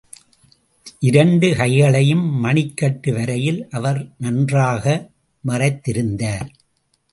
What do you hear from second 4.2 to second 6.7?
நன்றாக மறைத்திருந்தார்.